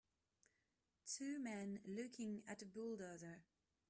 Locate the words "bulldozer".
2.65-3.43